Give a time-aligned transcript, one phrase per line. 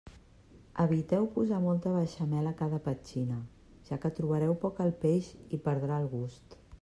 [0.83, 3.37] Eviteu posar molta beixamel a cada petxina,
[3.91, 6.61] ja que trobareu poc el peix i perdrà el gust.